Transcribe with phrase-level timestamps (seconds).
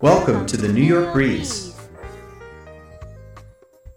[0.00, 1.74] Welcome to the New York Breeze,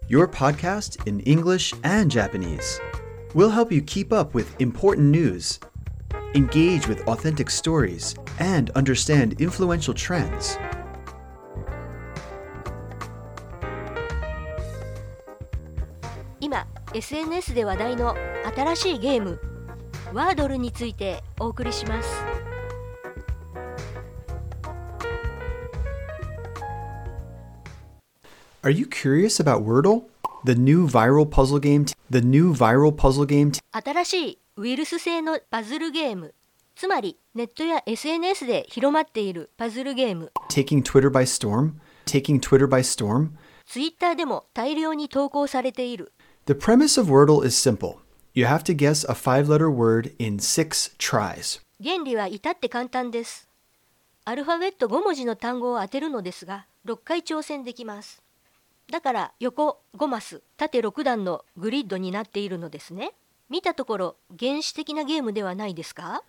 [0.08, 2.80] your podcast in English and Japanese.
[3.34, 5.60] We'll help you keep up with important news,
[6.34, 10.58] engage with authentic stories, and understand influential trends.
[16.40, 18.16] 今 SNS で話題の
[18.56, 19.40] 新しいゲーム
[20.12, 22.31] ワードルについてお送りします
[28.65, 30.05] Are you curious about Wordle?
[30.45, 36.33] The new viral puzzle game, the new viral puzzle game 新しいウイルス製のパズルゲーム
[36.73, 41.73] つまりネットや SNS で広まっているパズルゲーム taking Twitter by storm,
[42.05, 43.31] taking Twitter by storm.
[43.67, 46.13] Twitter でも大量に投稿されている
[46.45, 47.97] The premise of Wordle is simple.
[48.33, 51.61] You have to guess a five-letter word in six tries.
[51.83, 53.49] 原理は至って簡単です
[54.23, 58.22] アルファベット5文字の単語を当てるのですが6回挑戦できます
[58.93, 63.13] だから横5マス縦6段のグリッドになっているのですね
[63.49, 66.21] 見たところ原始的なゲームではないですか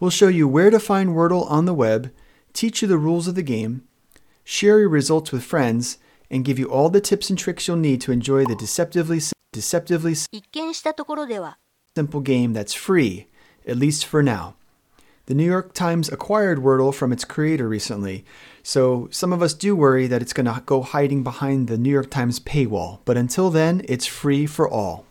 [0.00, 2.10] We'll show you where to find Wordle on the web,
[2.52, 3.82] teach you the rules of the game,
[4.44, 6.00] share your results with friends,
[6.32, 9.20] and give you all the tips and tricks you'll need to enjoy the deceptively
[9.52, 11.58] deceptively 一見したところでは
[11.94, 13.28] simple game that's free,
[13.68, 14.54] at least for now.
[15.26, 18.24] The New York Times acquired Wordle from its creator recently,
[18.64, 21.90] so some of us do worry that it's going to go hiding behind the New
[21.90, 25.04] York Times paywall, but until then, it's free for all.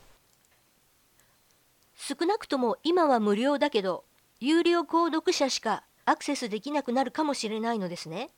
[1.95, 4.03] 少なくとも今は無料だけど
[4.39, 8.31] 有料購読者しかアクセスできなくなるかもしれないのですね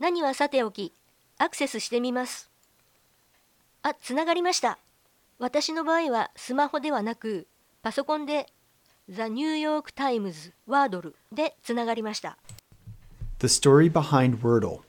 [0.00, 0.92] 何はさておき
[1.38, 2.50] アクセスしてみます
[3.82, 4.78] あつながりました
[5.38, 7.46] 私の場合はスマホではなく
[7.80, 8.46] パソコンで
[9.09, 12.37] The New York Times ワードルでつながりました
[13.39, 14.81] The story behind Wordle.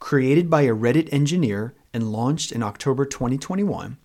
[0.00, 3.98] Created by a Reddit engineer and launched in October 2021,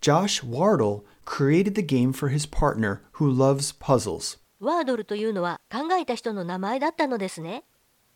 [0.00, 4.38] Josh Wardle created the game for his partner who loves puzzles.
[4.60, 7.64] ワードルというのは考えた人の名前だったのですね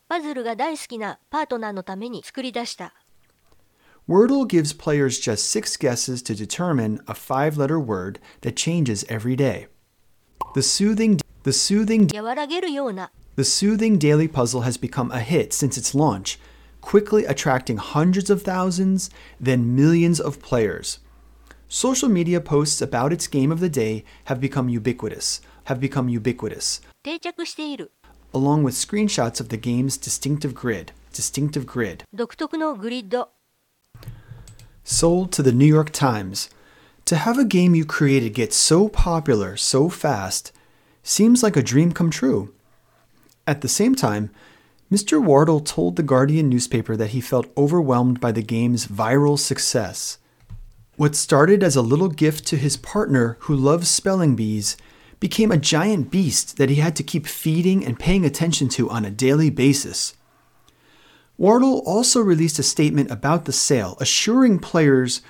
[0.09, 2.95] パズルが大好きなパートナーのために作り出した
[4.09, 9.37] Wordle gives players just six guesses to determine a five letter word that changes every
[9.37, 9.69] day.
[10.58, 16.40] The soothing, the soothing, the soothing daily puzzle has become a hit since its launch,
[16.82, 20.98] quickly attracting hundreds of thousands, then millions of players.
[21.70, 26.82] Social media posts about its game of the day have become ubiquitous, have become ubiquitous.
[28.34, 32.04] Along with screenshots of the game's distinctive grid, distinctive grid.
[34.84, 36.50] Sold to the New York Times,
[37.08, 40.52] to have a game you created get so popular so fast
[41.04, 42.54] seems like a dream come true.
[43.48, 44.30] At the same time,
[44.92, 45.24] Mr.
[45.24, 50.18] Wardle told the Guardian newspaper that he felt overwhelmed by the game's viral success.
[50.98, 54.76] What started as a little gift to his partner who loves spelling bees
[55.22, 59.06] became a giant beast that he had to keep feeding and paying attention to on
[59.06, 60.18] a daily basis.
[61.38, 65.22] Wardle also released a statement about the sale, assuring players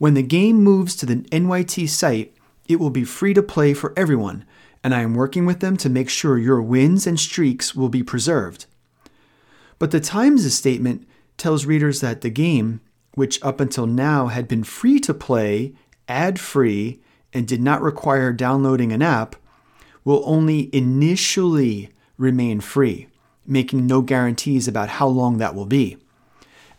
[0.00, 2.34] when the game moves to the NYT site,
[2.66, 4.46] it will be free to play for everyone,
[4.82, 8.02] and I am working with them to make sure your wins and streaks will be
[8.02, 8.64] preserved.
[9.78, 11.06] But the Times' statement
[11.36, 12.80] tells readers that the game,
[13.14, 15.74] which up until now had been free to play,
[16.08, 17.02] ad free,
[17.34, 19.36] and did not require downloading an app,
[20.02, 23.06] will only initially remain free
[23.46, 25.98] making no guarantees about how long that will be.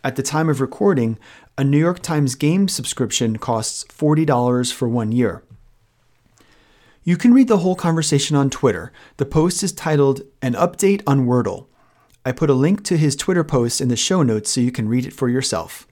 [0.03, 1.19] At the time of recording,
[1.61, 5.43] a New York Times game subscription costs $40 for one year.
[7.03, 8.91] You can read the whole conversation on Twitter.
[9.17, 11.67] The post is titled An Update on Wordle.
[12.25, 14.89] I put a link to his Twitter post in the show notes so you can
[14.89, 15.87] read it for yourself.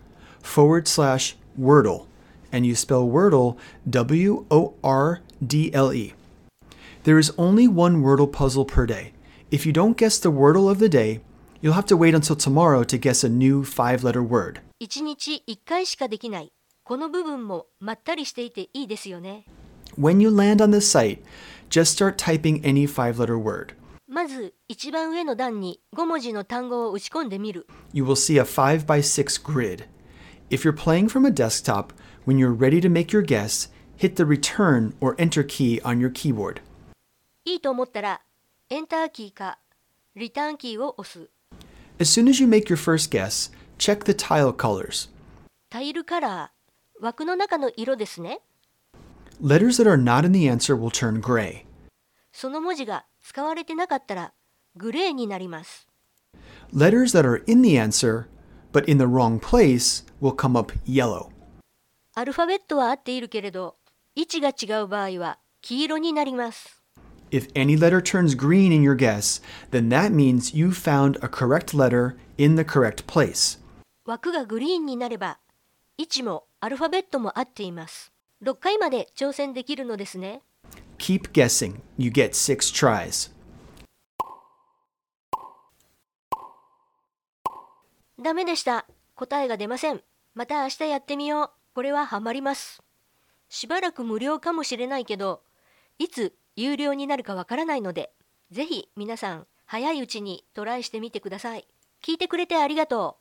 [0.42, 2.06] forward slash Wordle.
[2.52, 3.56] And you spell Wordle
[3.88, 6.14] W O R D L E.
[7.04, 9.12] There is only one Wordle puzzle per day.
[9.50, 11.20] If you don't guess the Wordle of the day,
[11.64, 14.60] you'll have to wait until tomorrow to guess a new five letter word.
[14.81, 16.52] 1日1回しかできない
[16.84, 19.44] この部分もまったりしていていいですよね
[19.98, 21.19] When you land on the site,
[21.69, 23.75] just start typing any five letter word.
[24.08, 27.66] まず一番上の段に5文字の単語を打ち込んでみる。
[27.92, 29.84] You will see a 5 by 6 grid.
[30.48, 31.92] If you're playing from a desktop,
[32.26, 36.10] when you're ready to make your guess, hit the return or enter key on your
[36.10, 36.60] keyboard.
[37.44, 38.20] いいと思ったら、
[38.69, 39.58] エンターキーか
[40.16, 41.31] リターンキーを押す。
[41.98, 45.10] As soon as you make your first guess, check the tile colors.
[45.69, 48.40] タイルカラー、枠の中の色ですね。
[49.42, 51.64] Letters that are not in the answer will turn gray.
[52.32, 54.32] その文字が使われてなかったら、
[54.76, 55.87] グレーになります。
[56.75, 58.26] Letters that are in the answer,
[58.72, 61.31] but in the wrong place, will come up yellow.
[62.14, 63.76] アルファベットは合っているけれど、
[64.14, 66.73] 位置が違う場合は黄色になります。
[67.31, 69.42] If any letter turns green in your guess,
[69.72, 73.60] then that means you found a correct letter in the correct place.
[74.06, 75.39] 枠がグリーンになれば、
[75.98, 78.12] 位置もアルファベットも合っています。
[78.44, 80.42] 6回まで挑戦できるのですね。
[80.98, 81.80] Keep guessing.
[81.98, 83.31] You get six tries.
[88.22, 88.86] ダメでした。
[89.16, 90.01] 答えが出ません。
[90.33, 91.50] また明日やってみよう。
[91.74, 92.81] これはハマります。
[93.50, 95.42] しばらく無料かもしれないけど、
[95.98, 98.11] いつ有料になるかわからないので、
[98.51, 101.67] ぜひ皆さん早いうちにトライしてみてください。
[102.01, 103.17] 聞いてくれてありがと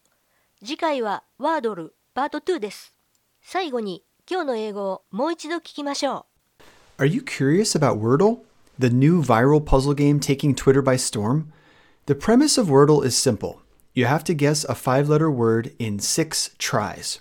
[0.62, 0.64] う。
[0.64, 2.94] 次回はワードルパート2です。
[3.42, 6.26] 最後に今日の英語をもう一度聞きましょ
[6.98, 7.02] う。
[7.02, 8.38] Are you curious about Wordle?
[8.78, 11.46] The new viral puzzle game taking Twitter by storm?
[12.06, 13.56] The premise of Wordle is simple.
[13.94, 17.20] You have to guess a five letter word in six tries.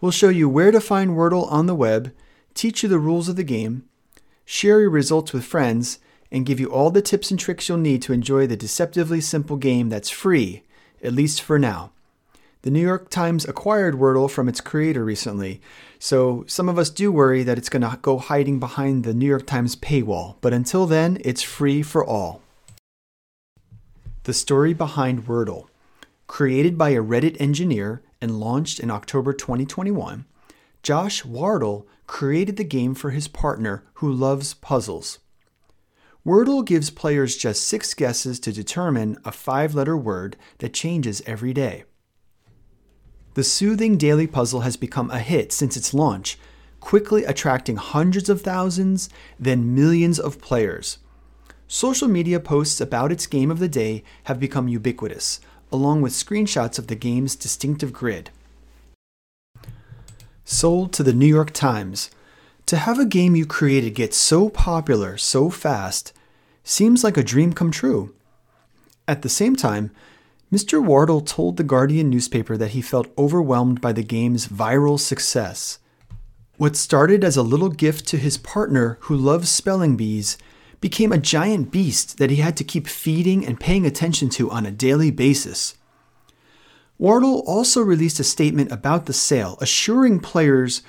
[0.00, 2.12] We'll show you where to find Wordle on the web,
[2.54, 3.84] teach you the rules of the game,
[4.44, 5.98] share your results with friends,
[6.30, 9.56] and give you all the tips and tricks you'll need to enjoy the deceptively simple
[9.56, 10.62] game that's free,
[11.02, 11.92] at least for now.
[12.62, 15.60] The New York Times acquired Wordle from its creator recently,
[15.98, 19.26] so some of us do worry that it's going to go hiding behind the New
[19.26, 22.40] York Times paywall, but until then, it's free for all.
[24.22, 25.66] The story behind Wordle.
[26.28, 30.24] Created by a Reddit engineer and launched in October 2021,
[30.82, 35.18] Josh Wardle created the game for his partner who loves puzzles.
[36.26, 41.54] Wordle gives players just six guesses to determine a five letter word that changes every
[41.54, 41.84] day.
[43.32, 46.38] The soothing daily puzzle has become a hit since its launch,
[46.80, 49.08] quickly attracting hundreds of thousands,
[49.40, 50.98] then millions of players.
[51.66, 55.40] Social media posts about its game of the day have become ubiquitous,
[55.72, 58.28] along with screenshots of the game's distinctive grid.
[60.44, 62.10] Sold to the New York Times.
[62.66, 66.12] To have a game you created get so popular so fast
[66.64, 68.14] seems like a dream come true.
[69.06, 69.90] At the same time,
[70.52, 70.84] Mr.
[70.84, 75.78] Wardle told the Guardian newspaper that he felt overwhelmed by the game's viral success.
[76.58, 80.36] What started as a little gift to his partner who loves spelling bees
[80.80, 84.66] became a giant beast that he had to keep feeding and paying attention to on
[84.66, 85.76] a daily basis.
[87.02, 90.82] Wardle also released a statement about the sale, assuring players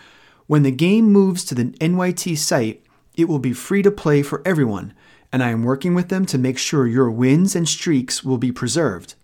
[0.45, 4.43] when the game moves to the NYT site, it will be free to play for
[4.45, 4.93] everyone,
[5.31, 8.51] and I am working with them to make sure your wins and streaks will be
[8.51, 9.15] preserved.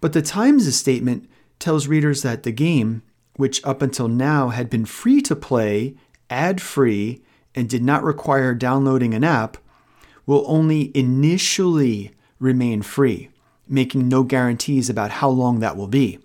[0.00, 1.30] But the Times' statement
[1.60, 3.04] tells readers that the game,
[3.36, 5.94] which up until now had been free to play,
[6.28, 7.22] ad free,
[7.54, 9.56] and did not require downloading an app,
[10.26, 12.10] will only initially
[12.40, 13.30] remain free,
[13.68, 16.18] making no guarantees about how long that will be.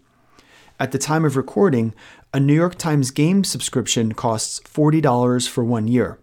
[0.80, 1.94] At the time of recording,
[2.34, 6.18] a New York Times game subscription costs $40 for one year.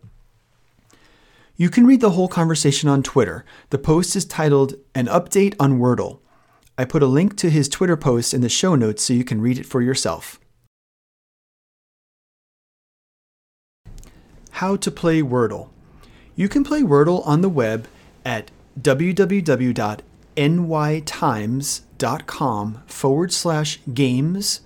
[1.56, 3.44] You can read the whole conversation on Twitter.
[3.70, 6.20] The post is titled An Update on Wordle.
[6.78, 9.40] I put a link to his Twitter post in the show notes so you can
[9.40, 10.38] read it for yourself.
[14.52, 15.70] How to play Wordle.
[16.36, 17.88] You can play Wordle on the web
[18.24, 18.50] at
[20.38, 24.60] www.nytimes.com forward slash games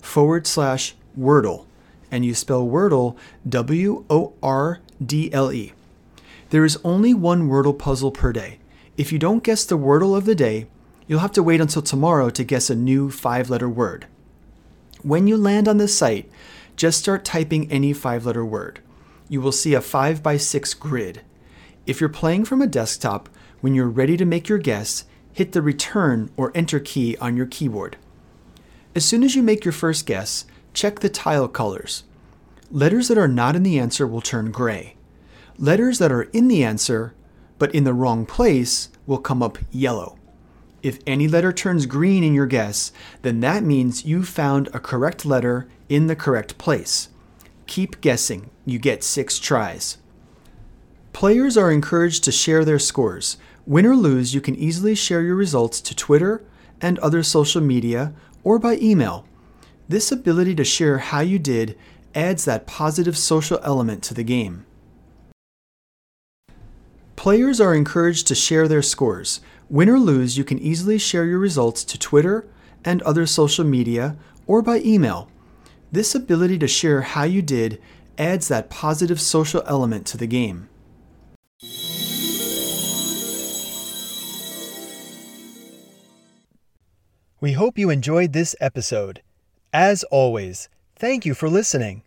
[0.00, 1.66] forward slash Wordle.
[2.10, 3.16] And you spell Wordle
[3.48, 5.74] W O R D L E.
[6.50, 8.60] There is only one Wordle puzzle per day.
[8.96, 10.68] If you don't guess the Wordle of the day,
[11.08, 14.06] you'll have to wait until tomorrow to guess a new five letter word.
[15.02, 16.30] When you land on the site,
[16.76, 18.78] just start typing any five letter word.
[19.28, 21.22] You will see a 5 by 6 grid.
[21.84, 23.28] If you're playing from a desktop,
[23.60, 25.04] when you're ready to make your guess,
[25.36, 27.98] hit the return or enter key on your keyboard.
[28.94, 32.04] As soon as you make your first guess, check the tile colors.
[32.70, 34.96] Letters that are not in the answer will turn gray.
[35.58, 37.14] Letters that are in the answer,
[37.58, 40.18] but in the wrong place, will come up yellow.
[40.82, 42.90] If any letter turns green in your guess,
[43.20, 47.10] then that means you found a correct letter in the correct place.
[47.66, 48.48] Keep guessing.
[48.64, 49.98] You get six tries.
[51.12, 53.36] Players are encouraged to share their scores.
[53.66, 56.44] Win or lose, you can easily share your results to Twitter
[56.80, 58.12] and other social media
[58.44, 59.26] or by email.
[59.88, 61.76] This ability to share how you did
[62.14, 64.64] adds that positive social element to the game.
[67.16, 69.40] Players are encouraged to share their scores.
[69.68, 72.46] Win or lose, you can easily share your results to Twitter
[72.84, 75.28] and other social media or by email.
[75.90, 77.82] This ability to share how you did
[78.16, 80.68] adds that positive social element to the game.
[87.46, 89.22] We hope you enjoyed this episode.
[89.72, 92.02] As always, thank you for listening.